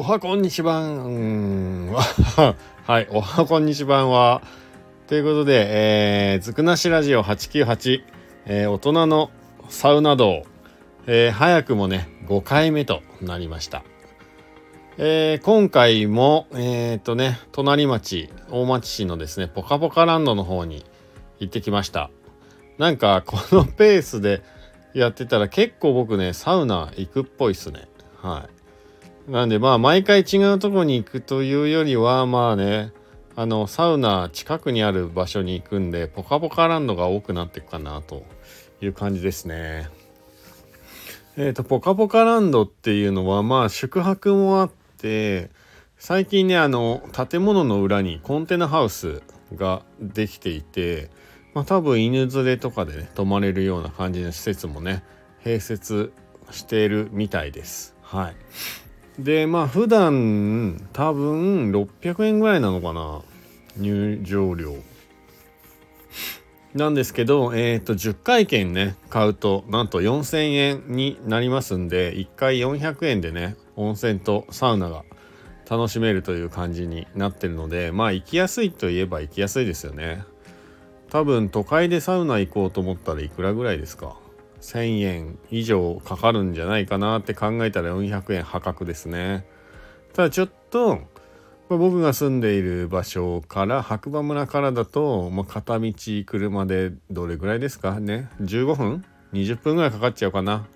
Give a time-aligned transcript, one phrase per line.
[0.00, 1.92] おはこんにちばん。
[1.92, 4.40] はい、おはこんにちばんは、
[5.06, 8.02] ということで、えー、ずくなしラジオ898、
[8.46, 9.30] えー、大人の
[9.68, 10.44] サウナ道、
[11.06, 13.82] えー、早くもね、5回目となりました。
[14.96, 20.82] えー、今回も、えっ、とね、隣町、大町市のですね、ポカポカランドの方に
[21.40, 22.08] 行ってきました。
[22.78, 24.42] なんか、このペースで
[24.94, 27.86] やってたら結構僕ね、サウナ行くっぽいっすね。
[28.22, 28.59] はい。
[29.28, 32.92] なんでまあ毎回違うとこに行くというよりはまあね
[33.36, 38.24] あのサウナ近くにある場所に行くんでポカポカランドが多くなっていくかなと
[38.80, 39.88] いう感じですね。
[41.36, 45.50] えっ、ー、とポカポカランドっていうのはまあ宿泊もあって
[45.96, 49.22] 最近ねあの建物の裏にコンテナハウス
[49.54, 51.10] ができていて
[51.54, 55.04] まあ多分犬連れとかでね泊まれるような感じの施設もね
[55.44, 56.12] 併設
[56.50, 57.94] しているみたいです。
[58.02, 58.34] はい。
[59.22, 63.22] でまあ普段多分600円ぐらいなのかな？
[63.76, 64.76] 入場料。
[66.74, 75.04] なんですけどえっ、ー、と10回券ね買うとなんと4000円になりますんで1回400円でね温泉とサウナが
[75.68, 80.22] 楽しめるという感じになってるのでまあ行きやすいといえば行きやすいですよね。
[81.10, 84.16] 多分都会でサウナ行こうと思ったらいくらぐらいですか？
[84.60, 89.46] 1000円以上かかるんじゃないかなって考えたら400円破格ですね。
[90.12, 90.96] ただちょっと、
[91.68, 100.66] まあ、僕が住んでいる場所から白馬村からだと、まあ、片道車でどれぐらいですかね？15分 ?20 分ぐらいかかっちゃうかな。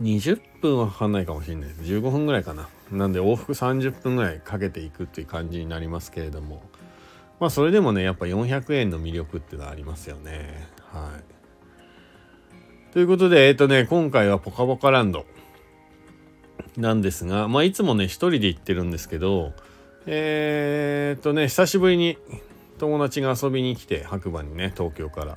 [0.00, 1.82] 20分はかかんないかもしれないです。
[1.82, 2.68] 15分ぐらいかな。
[2.90, 6.62] なんで往復30分ぐらいかけていくっていう感じになりますけれども。
[7.38, 10.66] まあそれでもね、やっぱ400円の魅力っていうのはありますよね。
[10.92, 11.35] はい。
[12.96, 15.26] ということで、えっ、ー、とね、今回はポカポカランド
[16.78, 19.52] なんですが、まあ、いつもね、一人で行ってるんですけど、
[20.06, 22.16] えー、っとね、久しぶりに
[22.78, 25.36] 友達が遊びに来て、白馬にね、東京から。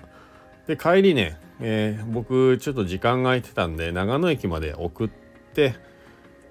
[0.68, 5.10] で、帰りね、えー、僕、ちょっと時間が空いてたんで、長野駅まで送っ
[5.54, 5.76] て、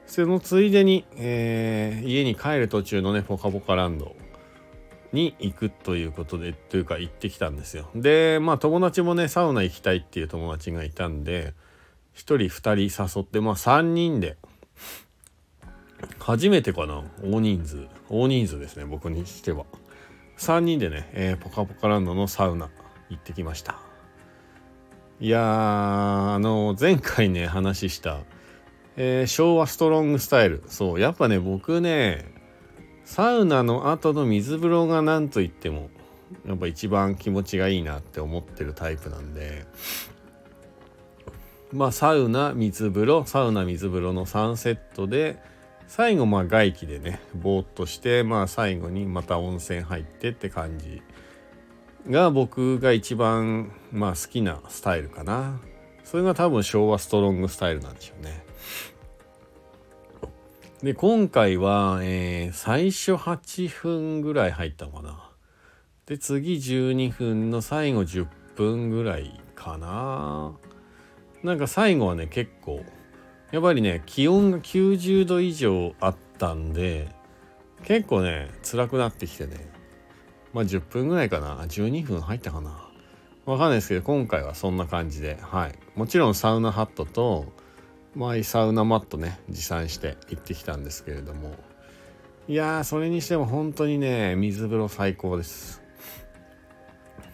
[0.07, 4.15] そのついでに、えー、家に帰る途中のね、ポカポカランド
[5.13, 7.89] に行くということでというか行ってきたんですよ。
[7.95, 11.55] でまあ友達もねサウナ行きたいっていう友達がいたんで
[12.15, 14.37] 1人2人誘ってまあ3人で。
[16.21, 17.89] 初めてかな大人数。
[18.09, 19.65] 大人数ですね僕にしては。
[20.37, 22.69] 3人でね、えー、ポカポカランドのサウナ
[23.11, 23.81] 行ってきました。
[25.21, 25.43] いやー
[26.35, 28.21] あの前回ね話した、
[28.97, 30.63] えー、昭和ストロングスタイル。
[30.69, 32.38] そうやっぱね僕ね
[33.09, 35.89] サウナの後の水風呂が何と言っても
[36.47, 39.65] やっぱ一番気持ちがいいなって思ってるタイプなんで。
[41.73, 45.43] まあサウナ水風呂サウナ水風呂の3セットで
[45.87, 51.01] 最後まあ外気でねぼーっとしてまあ最後にまた温泉入ってって感じ
[52.11, 55.59] が僕が一番まあ好きなスタイルかな。
[56.05, 58.45] それが多分昭和ストロングスタイルなんでしょうね。
[60.83, 65.31] で、今回は、えー、最初8分ぐらい入ったのかな。
[66.07, 70.53] で、次12分の最後10分ぐらいかな。
[71.43, 72.85] なんか最後はね、結構、
[73.51, 77.09] やっぱりね、気温が90度以上あったんで、
[77.83, 79.57] 結構ね、辛くなってきてね。
[80.53, 81.57] まあ10分ぐらいかな。
[81.65, 82.89] 12分入ったかな。
[83.47, 85.75] わかんないですけど、今回はそんな感じで、はい。
[85.97, 87.53] もちろんサウナハットと、
[88.19, 91.55] マイサウナマットね持参して行ってきたんですけれども。
[92.49, 95.81] いやーそれにしても本当にね水風呂最高です。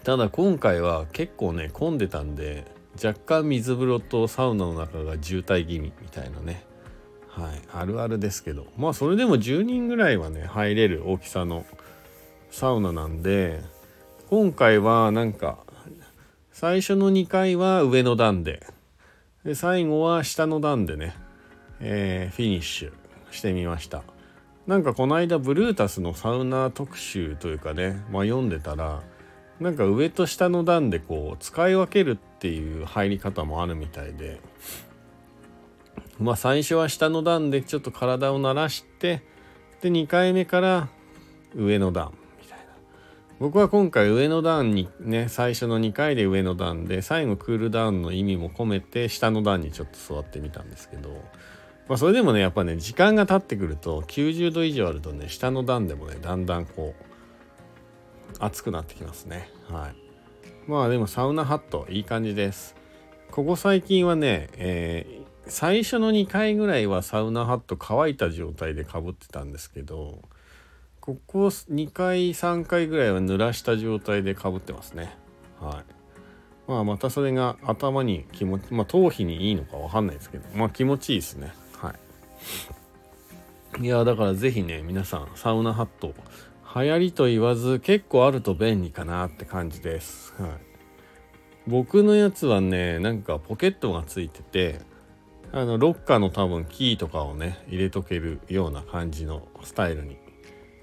[0.02, 2.66] ただ今回は結構ね混んでたんで
[3.02, 6.66] 若干水風呂とサウナの中が渋滞気味みたいなね。
[7.28, 8.66] はいあるあるですけど。
[8.76, 11.64] まあそれでも10人ぐらいはね入れる大きさの
[12.50, 13.62] サウナなんで
[14.28, 15.56] 今回はなんか
[16.52, 18.66] 最初の2回は上の段で
[19.44, 21.14] で最後は下の段でね、
[21.80, 22.92] えー、フィニッシュ
[23.30, 24.02] してみました。
[24.66, 29.02] なんかこの間ブルータスのサウナ特集というかね、まあ、読んでたら
[29.60, 34.40] なんか上と下の段でこう使い分けるっていう入り方もあるみたいで
[36.18, 39.22] まあ最初は下の段でちょっと体を慣らして
[39.82, 40.88] で2回目から
[41.54, 42.12] 上の段。
[43.40, 51.10] 僕は今回上の段にね最初の2回で上の段で最後クールダウンの意味も込めて下の段にちょっと座ってみたんですけど、
[51.88, 57.04] まあ、それでもねやっぱね時間が経ってくると90度以上あるとね下の段でもねだんだんこう
[58.38, 59.48] 熱くなってきますね。
[59.68, 59.94] はい。
[60.66, 62.74] まあでもサウナハットいい感じです。
[63.30, 70.22] ここ最近はね、え最初の2回ぐらいはサウナハット乾いた状態でかぶってたんですけど
[71.04, 75.14] ここ2回3回ぐらいは濡らした状態でかぶってますね。
[75.60, 75.92] はい。
[76.66, 81.52] まあまたそれが頭に気持ちまあ頭皮にいいのかわかんないですけどまあ気持ちいいですね。
[81.76, 81.94] は
[83.78, 83.84] い。
[83.84, 86.14] いやだから是非ね皆さんサウナハット
[86.74, 90.32] 流行りと言わず結構あると便利かなって感じです。
[90.40, 90.50] はい。
[91.66, 94.80] 僕のやつはねなんかポケットがついてて
[95.52, 100.23] あのロッカーの多分キーとかをね入れとけるような感じのスタイルに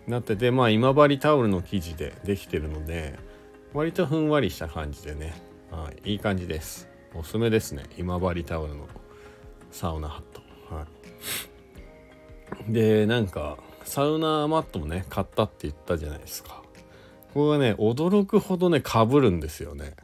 [0.07, 3.18] なっててまあ今治タオルの生地でできてるので
[3.74, 5.33] 割とふんわりした感じでね、
[5.71, 6.89] はい、いい感じです。
[7.13, 7.83] おすすめですね。
[7.98, 8.88] 今治タオルの
[9.71, 10.42] サウナハット。
[10.75, 10.86] は
[12.68, 12.71] い。
[12.71, 16.62] でなんかサウナマットもね買ったって言ったじゃないですか。
[17.33, 19.95] これがね驚くほどねかぶるんですよね。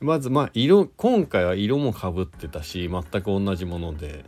[0.00, 4.24] まずまあ色今回は色もかぶってたし全く同じもので。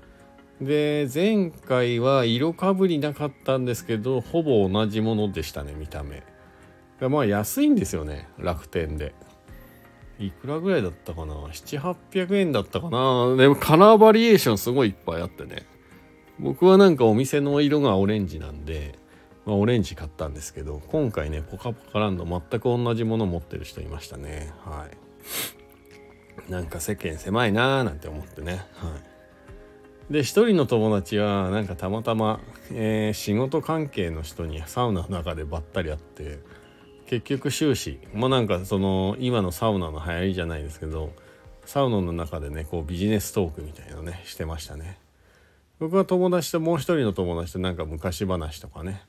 [0.60, 6.22] で前回は色かぶりなかったんですけどほぼ同じものでしたね見た目。
[7.08, 9.14] まあ安いんですよね楽天で。
[10.18, 13.36] いくらぐらいだったかな？700800円だったかな？
[13.36, 15.64] でもカラーバリエーションすごいいっぱいあってね。
[16.40, 18.98] 僕はなんかお店の色がオレンジなんで、
[19.46, 24.52] まあ、オレンジ買ったんですけど今回ねポカポカランド全く同じもの持ってる人いましたね。
[24.64, 24.88] は
[26.48, 26.50] い。
[26.50, 28.52] なんか世間狭いなーなんて思ってね。
[28.52, 28.62] はい、
[30.10, 32.40] で一人の友達はなんかたまたま、
[32.72, 36.38] えー、仕事関係の人にサウナの中でばったり会って
[37.06, 41.12] 結局終始もうなんかその今のサウナの流行りじゃないですけど
[41.66, 44.98] サウナの中でねこうビジネストークみたいなのねしてましたね。
[45.78, 49.02] 僕は友達ともう一人の友達となんか昔話とかね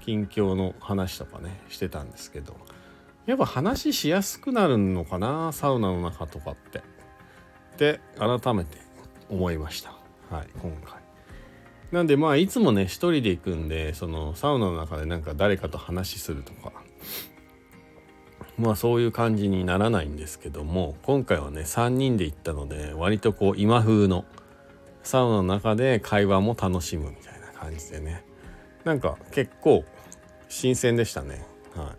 [0.00, 2.56] 近況の話とかねしてたんですけど
[3.26, 6.82] やっぱ話しやすくなるのかなサウナの中とかってっ
[7.76, 8.78] て改めて
[9.28, 9.95] 思いました
[10.30, 10.48] はい。
[10.60, 11.00] 今回。
[11.92, 16.72] なんでまあいつもね一人で行くんでそのサウナの中でなんか誰かと話するとか。
[18.58, 24.24] まあそういう感じにならないんですけども今回はね3人で行ったので割とこう今風の
[25.02, 28.24] サウナの中で会話も楽しむみたいな感じでね。
[28.84, 29.84] なんか結構
[30.48, 31.44] 新鮮でしたね。
[31.74, 31.94] は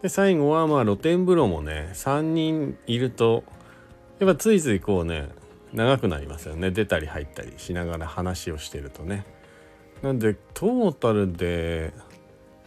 [0.00, 0.02] い。
[0.02, 3.44] で最後はまあ露天風呂もね3人いると
[4.18, 5.28] やっぱついついこうね
[5.72, 6.70] 長くなりますよね。
[6.70, 9.24] 出たり入ったりしながら話をしてるとね。
[10.02, 11.92] なんでトータルで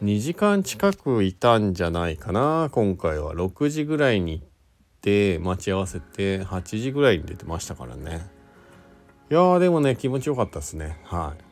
[0.04, 2.70] 2時間近くいたんじゃないかな。
[2.72, 4.46] 今回は6時ぐらいに行っ
[5.02, 8.28] て待ち合わせて8時ぐらいに出てましたからね。
[9.32, 11.00] いやーでもね気持ちよかったですね。
[11.04, 11.44] はい。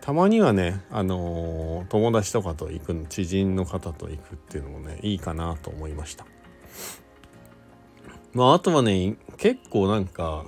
[0.00, 6.26] たまにはね、あのー、友達とかと行くの知人の方と行くっていうのもねいいかなと思いました。
[8.32, 10.44] まああとはね結構なんか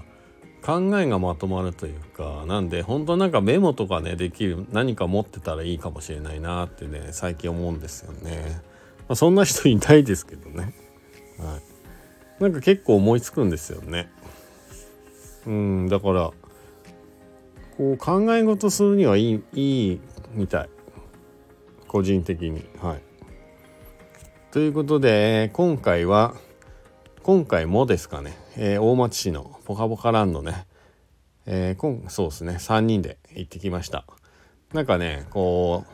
[0.65, 8.63] 考えがまとまるというかなんで本当なんかメモとかねできる何か持ってたらいいかもしれないなってね最近思うんですよね、
[9.01, 10.73] まあ、そんな人いないですけどね。
[11.39, 11.59] は
[12.41, 12.43] い。
[12.43, 14.11] なんか結構思いつくんですよね。
[15.47, 16.33] うんだから
[17.77, 20.01] こう考え事するにはいいいい
[20.33, 20.69] みたい。
[21.89, 22.65] 個人的に。
[22.81, 23.03] はい。
[24.51, 26.35] ということで今回は
[27.23, 30.67] 今回もですかね、えー、大町市のポカポカランドね、
[31.47, 32.55] えー、今そうですね。
[32.55, 34.05] 3人で行ってきました。
[34.73, 35.93] なんかねこう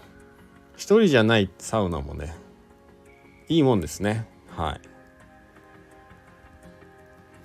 [0.77, 2.35] 一人じゃないサウナもね
[3.49, 4.27] いいもんですね。
[4.49, 4.81] はい。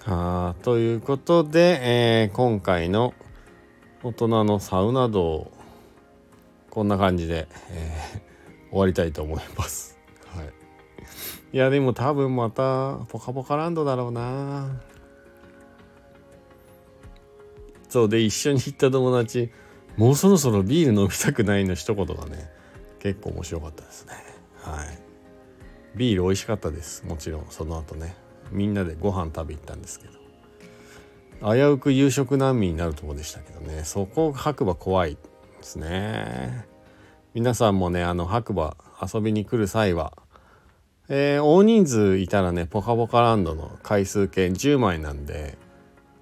[0.08, 3.14] あということで、えー、今回の
[4.04, 5.52] 大人のサウナ道
[6.70, 9.98] こんな感じで、えー、終わりたいと思います。
[10.36, 10.54] はい、
[11.54, 14.80] いやでも多分またポカポカランドだろうな。
[17.90, 19.52] そうで一緒に行った友達
[19.98, 22.50] もうそろそろビール飲みたくないの一言がね
[23.00, 24.14] 結構面白かったですね。
[24.62, 25.00] はい。
[25.96, 27.06] ビール美味しかったです。
[27.06, 28.16] もちろんその後ね。
[28.52, 31.54] みんなでご飯食べ行ったんですけど。
[31.54, 33.84] 危うく夕食難民になるとこでしたけどね。
[33.84, 35.20] そこ白馬怖いで
[35.62, 36.66] すね。
[37.34, 40.14] 皆さんもねあの白馬遊びに来る際は
[41.08, 45.58] えー、大人数いたらねポカポカランドの回数券10枚なんで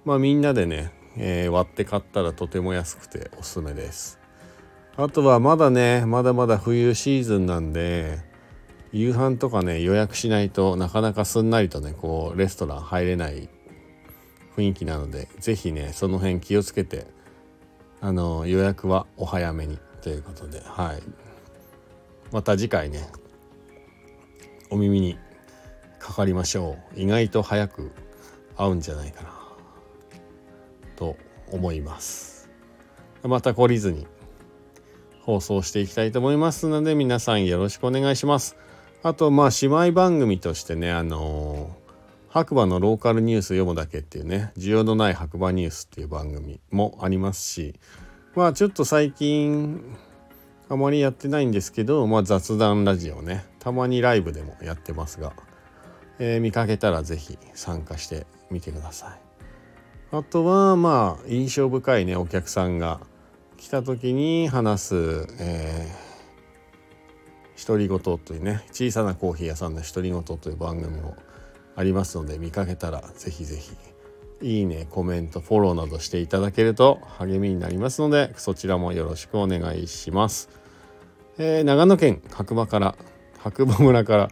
[0.04, 4.18] まあみんなでね、えー、割って買ったらとても安くておすすめです。
[4.96, 8.20] あとはまだねまだまだ冬シーズンなんで
[8.92, 13.48] 夕飯とかね予約しないとなかなかすんなりとねこうレストラン入れない
[14.56, 17.08] 雰囲気なので是非ねその辺気をつけて
[18.00, 21.02] あの予約はお早めにということではい。
[22.30, 23.08] また次回ね
[24.70, 25.18] お耳に
[25.98, 27.00] かかりましょう。
[27.00, 27.90] 意外と早く
[28.56, 29.33] 合うんじゃないかな。
[30.96, 31.16] と
[31.50, 32.50] 思います。
[33.22, 34.06] また懲りずに
[35.22, 38.56] 放送していきたいと思いますので皆さんよろしくお願いします。
[39.02, 41.76] あとまあ姉妹番組としてねあの
[42.28, 47.74] 白馬のローカルニュース読むだけっていうね需要のない白馬ニュースっていう番組もありますし
[48.34, 49.96] まあちょっと最近
[50.68, 55.32] あまりやってないんですけど、まあ、雑談ラジオねたまにライブでもやってますが、
[56.18, 59.23] えー、見かけたら是非参加してみてください。
[60.14, 63.00] あとはまあ印象深いねお客さんが
[63.56, 71.16] 来た時に話す、えー、独り言というね小さなコーヒー屋さんの独り言という番組も
[71.74, 73.72] ありますので見かけたら是非是非
[74.40, 80.48] いいねコメントフォローなどしていただけると励みになりますのでそちらもよろしくお願いします、
[81.38, 82.94] えー、長野県白馬から
[83.38, 84.30] 白馬村から、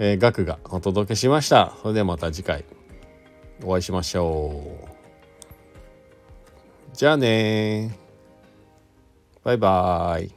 [0.00, 1.72] えー、ガクがお届けしました。
[1.80, 2.64] それではまた次回
[3.64, 4.95] お会いしましょう。
[6.96, 7.94] じゃあね
[9.44, 10.35] バイバーイ。